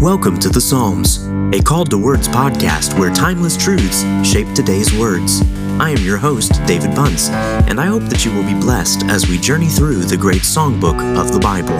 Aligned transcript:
Welcome 0.00 0.38
to 0.38 0.48
the 0.48 0.62
Psalms, 0.62 1.26
a 1.54 1.60
Called 1.60 1.90
to 1.90 1.98
Words 1.98 2.26
podcast 2.26 2.98
where 2.98 3.12
timeless 3.12 3.54
truths 3.54 4.00
shape 4.26 4.50
today's 4.54 4.90
words. 4.96 5.42
I 5.78 5.90
am 5.90 5.98
your 5.98 6.16
host, 6.16 6.52
David 6.64 6.94
Bunce, 6.94 7.28
and 7.28 7.78
I 7.78 7.84
hope 7.84 8.04
that 8.04 8.24
you 8.24 8.32
will 8.32 8.42
be 8.42 8.58
blessed 8.58 9.04
as 9.10 9.28
we 9.28 9.36
journey 9.36 9.68
through 9.68 10.04
the 10.04 10.16
great 10.16 10.40
songbook 10.40 10.98
of 11.20 11.34
the 11.34 11.38
Bible. 11.38 11.76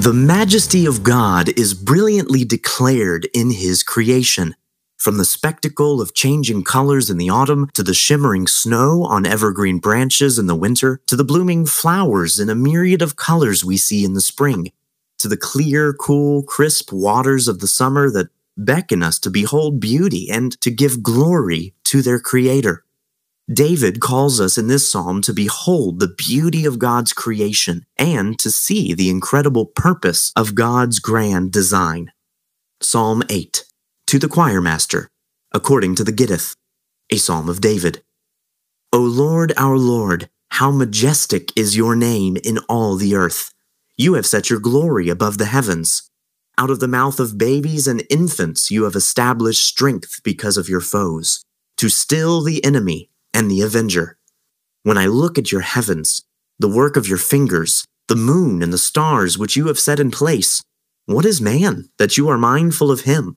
The 0.00 0.14
majesty 0.14 0.86
of 0.86 1.02
God 1.02 1.50
is 1.58 1.74
brilliantly 1.74 2.46
declared 2.46 3.28
in 3.34 3.50
His 3.50 3.82
creation. 3.82 4.54
From 4.96 5.18
the 5.18 5.24
spectacle 5.24 6.00
of 6.00 6.14
changing 6.14 6.64
colors 6.64 7.10
in 7.10 7.18
the 7.18 7.28
autumn, 7.28 7.68
to 7.74 7.82
the 7.82 7.94
shimmering 7.94 8.46
snow 8.46 9.04
on 9.04 9.26
evergreen 9.26 9.78
branches 9.78 10.38
in 10.38 10.46
the 10.46 10.56
winter, 10.56 11.00
to 11.06 11.16
the 11.16 11.24
blooming 11.24 11.66
flowers 11.66 12.38
in 12.38 12.48
a 12.48 12.54
myriad 12.54 13.02
of 13.02 13.14
colors 13.14 13.64
we 13.64 13.76
see 13.76 14.04
in 14.04 14.14
the 14.14 14.20
spring, 14.20 14.72
to 15.18 15.28
the 15.28 15.36
clear, 15.36 15.92
cool, 15.92 16.42
crisp 16.42 16.92
waters 16.92 17.46
of 17.46 17.60
the 17.60 17.68
summer 17.68 18.10
that 18.10 18.30
beckon 18.56 19.02
us 19.02 19.18
to 19.18 19.30
behold 19.30 19.80
beauty 19.80 20.28
and 20.30 20.58
to 20.62 20.70
give 20.70 21.02
glory 21.02 21.74
to 21.84 22.00
their 22.00 22.18
Creator. 22.18 22.82
David 23.52 24.00
calls 24.00 24.40
us 24.40 24.58
in 24.58 24.66
this 24.66 24.90
psalm 24.90 25.20
to 25.22 25.32
behold 25.32 26.00
the 26.00 26.08
beauty 26.08 26.64
of 26.64 26.80
God's 26.80 27.12
creation 27.12 27.86
and 27.96 28.36
to 28.40 28.50
see 28.50 28.92
the 28.92 29.08
incredible 29.08 29.66
purpose 29.66 30.32
of 30.34 30.56
God's 30.56 30.98
grand 30.98 31.52
design. 31.52 32.10
Psalm 32.80 33.22
8 33.28 33.64
to 34.06 34.20
the 34.20 34.28
choir 34.28 34.60
master, 34.60 35.08
according 35.52 35.96
to 35.96 36.04
the 36.04 36.12
Gittith, 36.12 36.54
a 37.10 37.16
psalm 37.16 37.48
of 37.48 37.60
David. 37.60 38.04
O 38.92 39.00
Lord, 39.00 39.52
our 39.56 39.76
Lord, 39.76 40.30
how 40.52 40.70
majestic 40.70 41.50
is 41.56 41.76
your 41.76 41.96
name 41.96 42.36
in 42.44 42.58
all 42.68 42.94
the 42.94 43.16
earth. 43.16 43.50
You 43.96 44.14
have 44.14 44.24
set 44.24 44.48
your 44.48 44.60
glory 44.60 45.08
above 45.08 45.38
the 45.38 45.46
heavens. 45.46 46.08
Out 46.56 46.70
of 46.70 46.78
the 46.78 46.86
mouth 46.86 47.18
of 47.18 47.36
babies 47.36 47.88
and 47.88 48.04
infants 48.08 48.70
you 48.70 48.84
have 48.84 48.94
established 48.94 49.66
strength 49.66 50.20
because 50.22 50.56
of 50.56 50.68
your 50.68 50.80
foes, 50.80 51.44
to 51.76 51.88
still 51.88 52.42
the 52.42 52.64
enemy 52.64 53.10
and 53.34 53.50
the 53.50 53.60
avenger. 53.60 54.18
When 54.84 54.96
I 54.96 55.06
look 55.06 55.36
at 55.36 55.50
your 55.50 55.62
heavens, 55.62 56.22
the 56.60 56.68
work 56.68 56.96
of 56.96 57.08
your 57.08 57.18
fingers, 57.18 57.84
the 58.06 58.14
moon 58.14 58.62
and 58.62 58.72
the 58.72 58.78
stars 58.78 59.36
which 59.36 59.56
you 59.56 59.66
have 59.66 59.80
set 59.80 59.98
in 59.98 60.12
place, 60.12 60.62
what 61.06 61.24
is 61.24 61.40
man 61.40 61.88
that 61.98 62.16
you 62.16 62.28
are 62.28 62.38
mindful 62.38 62.92
of 62.92 63.00
him? 63.00 63.36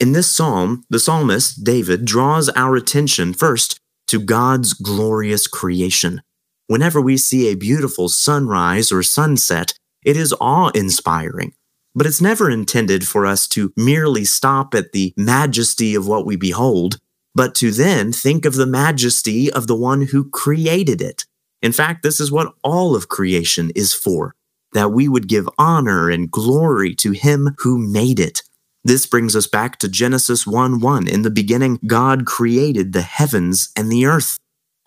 In 0.00 0.12
this 0.12 0.34
psalm, 0.34 0.84
the 0.90 0.98
psalmist, 0.98 1.62
David, 1.64 2.04
draws 2.04 2.48
our 2.50 2.76
attention 2.76 3.32
first 3.32 3.78
to 4.08 4.18
God's 4.18 4.72
glorious 4.72 5.46
creation. 5.46 6.22
Whenever 6.66 7.00
we 7.00 7.16
see 7.16 7.48
a 7.48 7.56
beautiful 7.56 8.08
sunrise 8.08 8.90
or 8.90 9.02
sunset, 9.02 9.74
it 10.04 10.16
is 10.16 10.34
awe 10.40 10.70
inspiring. 10.74 11.52
But 11.94 12.06
it's 12.06 12.20
never 12.20 12.50
intended 12.50 13.06
for 13.06 13.26
us 13.26 13.46
to 13.48 13.72
merely 13.76 14.24
stop 14.24 14.74
at 14.74 14.92
the 14.92 15.12
majesty 15.16 15.94
of 15.94 16.06
what 16.06 16.26
we 16.26 16.36
behold, 16.36 16.98
but 17.34 17.54
to 17.56 17.70
then 17.70 18.12
think 18.12 18.44
of 18.44 18.54
the 18.54 18.66
majesty 18.66 19.52
of 19.52 19.66
the 19.66 19.76
one 19.76 20.02
who 20.02 20.28
created 20.30 21.00
it. 21.00 21.24
In 21.60 21.72
fact, 21.72 22.02
this 22.02 22.18
is 22.18 22.32
what 22.32 22.54
all 22.64 22.96
of 22.96 23.08
creation 23.08 23.70
is 23.76 23.94
for 23.94 24.34
that 24.72 24.90
we 24.90 25.06
would 25.06 25.28
give 25.28 25.48
honor 25.58 26.08
and 26.08 26.30
glory 26.30 26.94
to 26.94 27.12
him 27.12 27.54
who 27.58 27.78
made 27.78 28.18
it. 28.18 28.42
This 28.84 29.06
brings 29.06 29.36
us 29.36 29.46
back 29.46 29.78
to 29.78 29.88
Genesis 29.88 30.44
1 30.44 30.80
1. 30.80 31.06
In 31.06 31.22
the 31.22 31.30
beginning, 31.30 31.78
God 31.86 32.26
created 32.26 32.92
the 32.92 33.02
heavens 33.02 33.70
and 33.76 33.90
the 33.90 34.06
earth. 34.06 34.38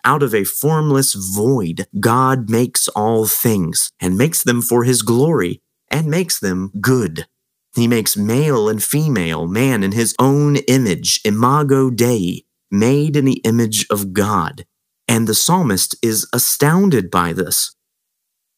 Out 0.04 0.22
of 0.22 0.34
a 0.34 0.44
formless 0.44 1.14
void, 1.14 1.86
God 1.98 2.50
makes 2.50 2.88
all 2.88 3.26
things 3.26 3.92
and 3.98 4.18
makes 4.18 4.42
them 4.42 4.60
for 4.60 4.84
his 4.84 5.00
glory 5.02 5.62
and 5.90 6.10
makes 6.10 6.38
them 6.38 6.72
good. 6.80 7.26
He 7.74 7.88
makes 7.88 8.16
male 8.16 8.68
and 8.68 8.82
female, 8.82 9.46
man 9.46 9.82
in 9.82 9.92
his 9.92 10.14
own 10.18 10.56
image, 10.68 11.20
imago 11.24 11.90
Dei, 11.90 12.44
made 12.70 13.16
in 13.16 13.24
the 13.24 13.40
image 13.44 13.86
of 13.90 14.12
God. 14.12 14.66
And 15.08 15.26
the 15.26 15.34
psalmist 15.34 15.96
is 16.02 16.28
astounded 16.32 17.10
by 17.10 17.32
this. 17.32 17.74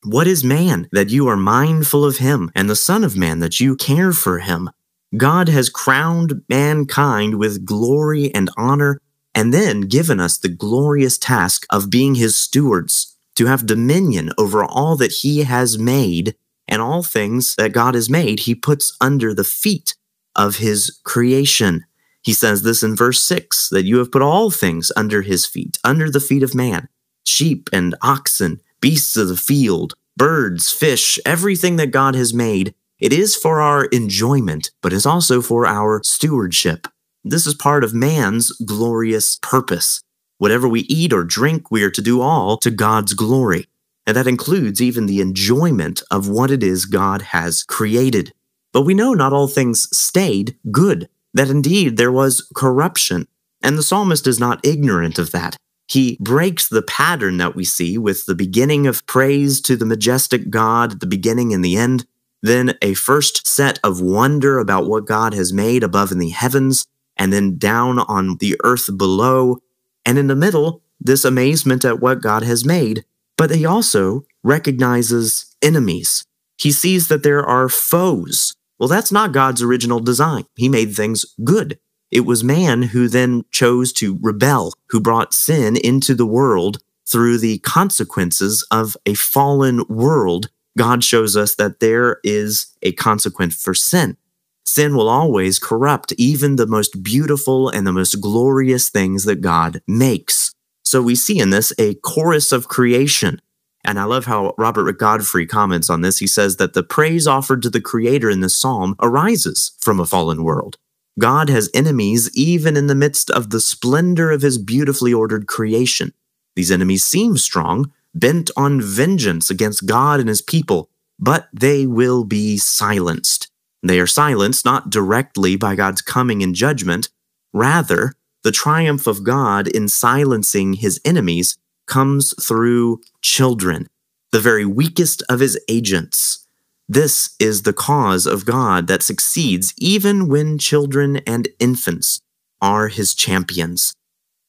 What 0.05 0.27
is 0.27 0.43
man 0.43 0.89
that 0.93 1.11
you 1.11 1.29
are 1.29 1.37
mindful 1.37 2.05
of 2.05 2.19
him, 2.19 2.51
and 2.55 2.69
the 2.69 2.77
Son 2.77 3.05
of 3.05 3.17
Man 3.17 3.39
that 3.41 3.61
you 3.61 3.77
care 3.77 4.13
for 4.13 4.39
him? 4.39 4.71
God 5.17 5.49
has 5.49 5.71
crowned 5.71 6.43
mankind 6.49 7.39
with 7.39 7.65
glory 7.65 8.33
and 8.35 8.51
honor 8.57 9.01
and 9.35 9.55
then 9.55 9.83
given 9.83 10.21
us 10.21 10.37
the 10.37 10.49
glorious 10.49 11.17
task 11.17 11.65
of 11.71 11.91
being 11.91 12.17
his 12.17 12.37
stewards, 12.37 13.17
to 13.37 13.47
have 13.47 13.67
dominion 13.67 14.33
over 14.37 14.65
all 14.65 14.97
that 14.97 15.13
he 15.13 15.45
has 15.45 15.79
made, 15.79 16.35
and 16.67 16.83
all 16.83 17.03
things 17.03 17.55
that 17.55 17.73
God 17.73 17.95
has 17.95 18.11
made, 18.11 18.41
he 18.41 18.55
puts 18.55 18.97
under 19.01 19.33
the 19.33 19.45
feet 19.45 19.95
of 20.35 20.57
his 20.57 20.99
creation. 21.05 21.85
He 22.23 22.33
says 22.33 22.63
this 22.63 22.83
in 22.83 22.97
verse 22.97 23.23
6 23.23 23.69
that 23.69 23.85
you 23.85 23.99
have 23.99 24.11
put 24.11 24.23
all 24.23 24.51
things 24.51 24.91
under 24.97 25.23
his 25.23 25.47
feet, 25.47 25.79
under 25.85 26.11
the 26.11 26.21
feet 26.21 26.43
of 26.43 26.55
man 26.55 26.89
sheep 27.25 27.69
and 27.73 27.95
oxen, 28.03 28.61
beasts 28.81 29.17
of 29.17 29.29
the 29.29 29.37
field, 29.37 29.95
birds, 30.17 30.73
fish, 30.73 31.19
everything 31.25 31.77
that 31.77 31.93
God 31.93 32.17
has 32.17 32.35
made 32.35 32.75
it 33.01 33.13
is 33.13 33.37
for 33.37 33.61
our 33.61 33.85
enjoyment, 33.87 34.71
but 34.83 34.93
is 34.93 35.07
also 35.07 35.41
for 35.41 35.67
our 35.67 36.01
stewardship. 36.03 36.89
This 37.25 37.47
is 37.47 37.55
part 37.55 37.85
of 37.85 37.95
man's 37.95 38.51
glorious 38.65 39.39
purpose. 39.41 40.03
Whatever 40.39 40.69
we 40.69 40.81
eat 40.83 41.13
or 41.13 41.25
drink, 41.25 41.71
we 41.71 41.83
are 41.83 41.91
to 41.91 42.03
do 42.03 42.21
all 42.21 42.57
to 42.59 42.71
God's 42.71 43.15
glory. 43.15 43.67
And 44.07 44.17
that 44.17 44.27
includes 44.27 44.81
even 44.81 45.07
the 45.07 45.21
enjoyment 45.21 46.03
of 46.11 46.29
what 46.29 46.51
it 46.51 46.63
is 46.63 46.87
God 46.87 47.23
has 47.23 47.63
created. 47.65 48.33
But 48.73 48.83
we 48.83 48.95
know 48.95 49.15
not 49.15 49.33
all 49.33 49.49
things 49.49 49.89
stayed 49.97 50.57
good, 50.73 51.09
that 51.35 51.51
indeed 51.51 51.97
there 51.97 52.13
was 52.13 52.51
corruption. 52.55 53.29
And 53.63 53.77
the 53.77 53.83
psalmist 53.83 54.27
is 54.27 54.41
not 54.41 54.65
ignorant 54.65 55.19
of 55.19 55.33
that. 55.33 55.57
He 55.89 56.19
breaks 56.21 56.69
the 56.69 56.83
pattern 56.83 57.39
that 57.39 57.55
we 57.55 57.65
see 57.65 57.99
with 57.99 58.27
the 58.27 58.35
beginning 58.35 58.87
of 58.87 59.07
praise 59.07 59.61
to 59.63 59.77
the 59.77 59.87
majestic 59.87 60.51
God 60.51 60.93
at 60.93 61.01
the 61.01 61.07
beginning 61.07 61.53
and 61.53 61.65
the 61.65 61.77
end, 61.77 62.07
then 62.43 62.77
a 62.83 62.95
first 62.95 63.47
set 63.47 63.79
of 63.83 64.01
wonder 64.01 64.59
about 64.59 64.87
what 64.87 65.07
God 65.07 65.35
has 65.35 65.53
made 65.53 65.83
above 65.83 66.13
in 66.13 66.19
the 66.19 66.31
heavens, 66.31 66.87
and 67.17 67.33
then 67.33 67.59
down 67.59 67.99
on 67.99 68.37
the 68.37 68.57
earth 68.63 68.97
below, 68.97 69.59
and 70.07 70.19
in 70.19 70.29
the 70.29 70.37
middle, 70.37 70.83
this 71.01 71.25
amazement 71.25 71.85
at 71.85 72.01
what 72.01 72.23
God 72.23 72.43
has 72.43 72.65
made. 72.65 73.05
But 73.37 73.51
he 73.51 73.65
also 73.65 74.25
recognizes 74.43 75.55
enemies. 75.63 76.25
He 76.59 76.73
sees 76.73 77.09
that 77.09 77.23
there 77.23 77.45
are 77.45 77.69
foes. 77.69 78.55
Well, 78.79 78.89
that's 78.89 79.13
not 79.13 79.33
God's 79.33 79.63
original 79.63 80.01
design. 80.01 80.45
He 80.57 80.69
made 80.69 80.95
things 80.95 81.25
good. 81.45 81.79
It 82.11 82.21
was 82.21 82.43
man 82.43 82.83
who 82.83 83.09
then 83.09 83.45
chose 83.51 83.93
to 83.95 84.19
rebel, 84.21 84.73
who 84.91 85.01
brought 85.01 85.35
sin 85.35 85.77
into 85.77 86.15
the 86.15 86.27
world 86.27 86.79
through 87.07 87.39
the 87.39 87.59
consequences 87.59 88.67
of 88.71 88.97
a 89.07 89.15
fallen 89.15 89.83
world 89.89 90.51
God 90.79 91.05
shows 91.05 91.37
us 91.37 91.57
that 91.57 91.81
there 91.81 92.21
is 92.23 92.67
a 92.83 92.93
consequence 92.93 93.61
for 93.61 93.75
sin. 93.75 94.17
Sin 94.65 94.95
will 94.95 95.09
always 95.09 95.59
corrupt 95.59 96.13
even 96.17 96.57
the 96.57 96.67
most 96.67 97.03
beautiful 97.03 97.69
and 97.69 97.87
the 97.87 97.93
most 97.93 98.21
glorious 98.21 98.89
things 98.89 99.25
that 99.25 99.41
God 99.41 99.83
makes. 99.87 100.55
So 100.85 101.03
we 101.03 101.17
see 101.17 101.39
in 101.39 101.51
this 101.51 101.73
a 101.79 101.95
chorus 101.97 102.53
of 102.53 102.69
creation. 102.69 103.43
And 103.85 103.99
I 103.99 104.05
love 104.05 104.27
how 104.27 104.55
Robert 104.57 104.93
Godfrey 104.99 105.47
comments 105.47 105.91
on 105.91 106.03
this. 106.03 106.19
He 106.19 106.27
says 106.27 106.57
that 106.57 106.75
the 106.75 106.83
praise 106.83 107.27
offered 107.27 107.63
to 107.63 107.71
the 107.71 107.81
Creator 107.81 108.31
in 108.31 108.41
this 108.41 108.57
psalm 108.57 108.95
arises 109.01 109.73
from 109.81 109.99
a 109.99 110.07
fallen 110.07 110.45
world. 110.45 110.77
God 111.19 111.49
has 111.49 111.71
enemies 111.75 112.31
even 112.35 112.77
in 112.77 112.87
the 112.87 112.95
midst 112.95 113.31
of 113.31 113.51
the 113.51 113.61
splendor 113.61 114.31
of 114.31 114.43
his 114.43 114.59
beautifully 114.59 115.13
ordered 115.13 115.47
creation. 115.49 116.13
These 116.55 116.71
enemies 116.71 117.05
seem 117.05 117.37
strong, 117.37 117.93
bent 118.15 118.51
on 118.57 118.81
vengeance 118.81 119.51
against 119.51 119.87
God 119.87 120.21
and 120.21 120.29
his 120.29 120.43
people, 120.43 120.91
but 121.19 121.49
they 121.53 121.87
will 121.87 122.25
be 122.25 122.57
silenced. 122.57 123.49
They 123.83 124.01
are 124.01 124.07
silenced 124.07 124.65
not 124.65 124.91
directly 124.91 125.57
by 125.57 125.75
God's 125.75 126.03
coming 126.03 126.41
in 126.41 126.55
judgment, 126.55 127.11
rather, 127.53 128.15
the 128.45 128.53
triumph 128.53 129.07
of 129.07 129.25
God 129.25 129.67
in 129.69 129.89
silencing 129.89 130.75
his 130.75 131.01
enemies 131.05 131.59
comes 131.87 132.35
through 132.43 133.01
children, 133.23 133.87
the 134.33 134.41
very 134.41 134.65
weakest 134.65 135.23
of 135.29 135.41
his 135.41 135.59
agents. 135.69 136.47
This 136.89 137.35
is 137.39 137.63
the 137.63 137.73
cause 137.73 138.27
of 138.27 138.47
God 138.47 138.87
that 138.87 139.03
succeeds 139.03 139.75
even 139.77 140.29
when 140.29 140.59
children 140.59 141.19
and 141.27 141.49
infants 141.59 142.21
are 142.61 142.89
his 142.89 143.15
champions. 143.15 143.93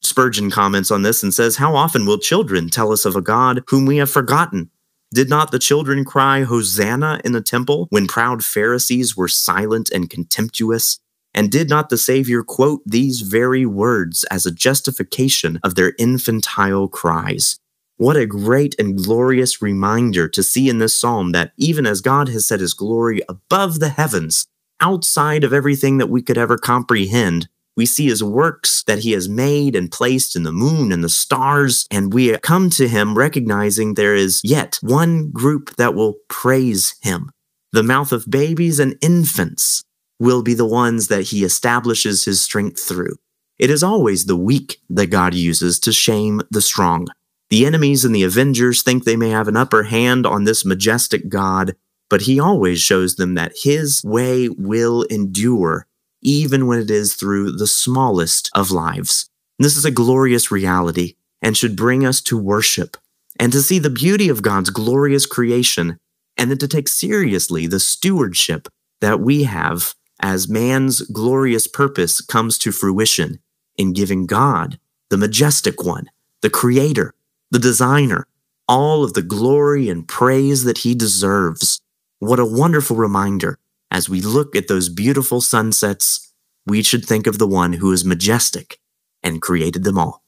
Spurgeon 0.01 0.49
comments 0.49 0.91
on 0.91 1.01
this 1.01 1.23
and 1.23 1.33
says, 1.33 1.57
How 1.57 1.75
often 1.75 2.05
will 2.05 2.17
children 2.17 2.69
tell 2.69 2.91
us 2.91 3.05
of 3.05 3.15
a 3.15 3.21
God 3.21 3.63
whom 3.67 3.85
we 3.85 3.97
have 3.97 4.09
forgotten? 4.09 4.69
Did 5.13 5.29
not 5.29 5.51
the 5.51 5.59
children 5.59 6.05
cry, 6.05 6.43
Hosanna, 6.43 7.19
in 7.25 7.31
the 7.31 7.41
temple 7.41 7.87
when 7.89 8.07
proud 8.07 8.43
Pharisees 8.43 9.17
were 9.17 9.27
silent 9.27 9.89
and 9.89 10.09
contemptuous? 10.09 10.99
And 11.33 11.51
did 11.51 11.69
not 11.69 11.89
the 11.89 11.97
Savior 11.97 12.43
quote 12.43 12.81
these 12.85 13.21
very 13.21 13.65
words 13.65 14.23
as 14.25 14.45
a 14.45 14.51
justification 14.51 15.59
of 15.63 15.75
their 15.75 15.93
infantile 15.97 16.87
cries? 16.87 17.59
What 17.97 18.15
a 18.15 18.25
great 18.25 18.75
and 18.79 18.97
glorious 18.97 19.61
reminder 19.61 20.27
to 20.29 20.41
see 20.43 20.69
in 20.69 20.79
this 20.79 20.93
psalm 20.93 21.31
that 21.33 21.51
even 21.57 21.85
as 21.85 22.01
God 22.01 22.29
has 22.29 22.47
set 22.47 22.61
his 22.61 22.73
glory 22.73 23.21
above 23.27 23.79
the 23.79 23.89
heavens, 23.89 24.47
outside 24.79 25.43
of 25.43 25.53
everything 25.53 25.97
that 25.97 26.09
we 26.09 26.21
could 26.21 26.37
ever 26.37 26.57
comprehend, 26.57 27.49
we 27.79 27.85
see 27.85 28.07
his 28.07 28.21
works 28.21 28.83
that 28.87 28.99
he 28.99 29.13
has 29.13 29.29
made 29.29 29.73
and 29.73 29.89
placed 29.89 30.35
in 30.35 30.43
the 30.43 30.51
moon 30.51 30.91
and 30.91 31.01
the 31.01 31.07
stars, 31.07 31.87
and 31.89 32.13
we 32.13 32.37
come 32.39 32.69
to 32.71 32.89
him 32.89 33.17
recognizing 33.17 33.93
there 33.93 34.15
is 34.15 34.41
yet 34.43 34.77
one 34.81 35.31
group 35.31 35.77
that 35.77 35.95
will 35.95 36.15
praise 36.27 36.95
him. 37.01 37.31
The 37.71 37.81
mouth 37.81 38.11
of 38.11 38.29
babies 38.29 38.79
and 38.79 38.97
infants 39.01 39.81
will 40.19 40.43
be 40.43 40.53
the 40.53 40.65
ones 40.65 41.07
that 41.07 41.27
he 41.27 41.45
establishes 41.45 42.25
his 42.25 42.41
strength 42.41 42.83
through. 42.83 43.15
It 43.57 43.69
is 43.69 43.81
always 43.81 44.25
the 44.25 44.35
weak 44.35 44.81
that 44.89 45.07
God 45.07 45.33
uses 45.33 45.79
to 45.79 45.93
shame 45.93 46.41
the 46.51 46.61
strong. 46.61 47.07
The 47.49 47.65
enemies 47.65 48.03
and 48.03 48.13
the 48.13 48.23
avengers 48.23 48.83
think 48.83 49.05
they 49.05 49.15
may 49.15 49.29
have 49.29 49.47
an 49.47 49.55
upper 49.55 49.83
hand 49.83 50.25
on 50.25 50.43
this 50.43 50.65
majestic 50.65 51.29
God, 51.29 51.77
but 52.09 52.23
he 52.23 52.41
always 52.41 52.81
shows 52.81 53.15
them 53.15 53.35
that 53.35 53.53
his 53.63 54.03
way 54.03 54.49
will 54.49 55.03
endure, 55.03 55.87
even 56.21 56.67
when 56.67 56.79
it 56.79 56.91
is 56.91 57.15
through 57.15 57.51
the 57.53 57.67
smallest 57.67 58.49
of 58.53 58.71
lives. 58.71 59.29
This 59.57 59.77
is 59.77 59.85
a 59.85 59.91
glorious 59.91 60.51
reality 60.51 61.15
and 61.41 61.55
should 61.55 61.75
bring 61.75 62.05
us 62.05 62.21
to 62.21 62.37
worship 62.37 62.97
and 63.39 63.51
to 63.53 63.61
see 63.61 63.79
the 63.79 63.89
beauty 63.89 64.29
of 64.29 64.41
God's 64.41 64.69
glorious 64.69 65.25
creation, 65.25 65.97
and 66.37 66.51
then 66.51 66.57
to 66.57 66.67
take 66.67 66.87
seriously 66.87 67.67
the 67.67 67.79
stewardship 67.79 68.67
that 68.99 69.21
we 69.21 69.43
have 69.43 69.93
as 70.21 70.49
man's 70.49 71.01
glorious 71.01 71.67
purpose 71.67 72.19
comes 72.19 72.57
to 72.57 72.71
fruition 72.71 73.39
in 73.77 73.93
giving 73.93 74.25
God, 74.25 74.77
the 75.09 75.17
majestic 75.17 75.83
one, 75.83 76.09
the 76.41 76.49
creator, 76.49 77.13
the 77.49 77.59
designer, 77.59 78.27
all 78.67 79.03
of 79.03 79.13
the 79.13 79.21
glory 79.21 79.89
and 79.89 80.07
praise 80.07 80.65
that 80.65 80.79
he 80.79 80.93
deserves. 80.93 81.81
What 82.19 82.39
a 82.39 82.45
wonderful 82.45 82.97
reminder. 82.97 83.57
As 83.91 84.09
we 84.09 84.21
look 84.21 84.55
at 84.55 84.67
those 84.67 84.89
beautiful 84.89 85.41
sunsets, 85.41 86.31
we 86.65 86.83
should 86.83 87.05
think 87.05 87.25
of 87.27 87.39
the 87.39 87.47
one 87.47 87.73
who 87.73 87.91
is 87.91 88.05
majestic 88.05 88.79
and 89.23 89.41
created 89.41 89.83
them 89.83 89.97
all. 89.97 90.23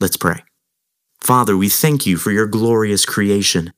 Let's 0.00 0.16
pray. 0.16 0.42
Father, 1.20 1.56
we 1.56 1.68
thank 1.68 2.04
you 2.06 2.16
for 2.16 2.32
your 2.32 2.46
glorious 2.46 3.06
creation. 3.06 3.72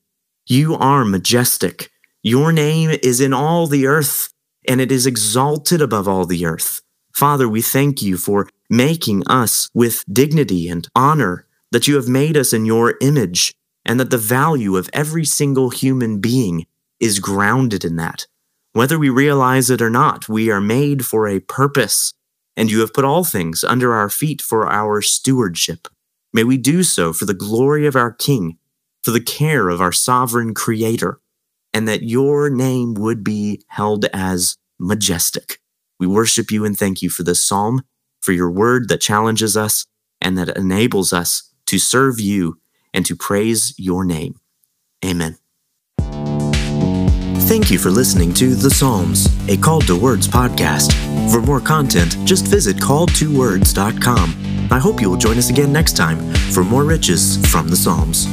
You 0.46 0.74
are 0.74 1.04
majestic. 1.04 1.90
Your 2.22 2.52
name 2.52 2.90
is 3.02 3.20
in 3.20 3.34
all 3.34 3.66
the 3.66 3.86
earth, 3.86 4.32
and 4.66 4.80
it 4.80 4.90
is 4.90 5.06
exalted 5.06 5.82
above 5.82 6.08
all 6.08 6.24
the 6.24 6.46
earth. 6.46 6.80
Father, 7.14 7.46
we 7.46 7.60
thank 7.60 8.00
you 8.00 8.16
for 8.16 8.48
making 8.70 9.22
us 9.26 9.68
with 9.74 10.04
dignity 10.10 10.68
and 10.68 10.88
honor 10.96 11.46
that 11.70 11.86
you 11.86 11.96
have 11.96 12.08
made 12.08 12.36
us 12.36 12.54
in 12.54 12.64
your 12.64 12.94
image, 13.02 13.54
and 13.84 14.00
that 14.00 14.10
the 14.10 14.16
value 14.16 14.76
of 14.76 14.88
every 14.94 15.24
single 15.24 15.68
human 15.68 16.20
being 16.20 16.66
is 16.98 17.18
grounded 17.18 17.84
in 17.84 17.96
that. 17.96 18.26
Whether 18.74 18.98
we 18.98 19.08
realize 19.08 19.70
it 19.70 19.80
or 19.80 19.88
not, 19.88 20.28
we 20.28 20.50
are 20.50 20.60
made 20.60 21.06
for 21.06 21.28
a 21.28 21.38
purpose, 21.38 22.12
and 22.56 22.68
you 22.68 22.80
have 22.80 22.92
put 22.92 23.04
all 23.04 23.22
things 23.22 23.62
under 23.62 23.94
our 23.94 24.10
feet 24.10 24.42
for 24.42 24.68
our 24.68 25.00
stewardship. 25.00 25.86
May 26.32 26.42
we 26.42 26.56
do 26.56 26.82
so 26.82 27.12
for 27.12 27.24
the 27.24 27.34
glory 27.34 27.86
of 27.86 27.94
our 27.94 28.10
King, 28.12 28.58
for 29.04 29.12
the 29.12 29.20
care 29.20 29.68
of 29.68 29.80
our 29.80 29.92
sovereign 29.92 30.54
Creator, 30.54 31.20
and 31.72 31.86
that 31.86 32.02
your 32.02 32.50
name 32.50 32.94
would 32.94 33.22
be 33.22 33.62
held 33.68 34.06
as 34.06 34.56
majestic. 34.80 35.60
We 36.00 36.08
worship 36.08 36.50
you 36.50 36.64
and 36.64 36.76
thank 36.76 37.00
you 37.00 37.10
for 37.10 37.22
this 37.22 37.40
psalm, 37.40 37.82
for 38.20 38.32
your 38.32 38.50
word 38.50 38.88
that 38.88 39.00
challenges 39.00 39.56
us 39.56 39.86
and 40.20 40.36
that 40.36 40.56
enables 40.56 41.12
us 41.12 41.52
to 41.66 41.78
serve 41.78 42.18
you, 42.18 42.58
and 42.92 43.06
to 43.06 43.14
praise 43.14 43.72
your 43.78 44.04
name. 44.04 44.40
Amen. 45.04 45.38
Thank 47.54 47.70
you 47.70 47.78
for 47.78 47.92
listening 47.92 48.34
to 48.34 48.56
The 48.56 48.68
Psalms, 48.68 49.28
a 49.48 49.56
Called 49.56 49.86
to 49.86 49.96
Words 49.96 50.26
podcast. 50.26 50.92
For 51.30 51.40
more 51.40 51.60
content, 51.60 52.16
just 52.24 52.48
visit 52.48 52.74
calledtowords.com. 52.78 54.68
I 54.72 54.80
hope 54.80 55.00
you 55.00 55.08
will 55.08 55.16
join 55.16 55.38
us 55.38 55.50
again 55.50 55.72
next 55.72 55.96
time 55.96 56.18
for 56.50 56.64
more 56.64 56.82
riches 56.82 57.36
from 57.46 57.68
the 57.68 57.76
Psalms. 57.76 58.26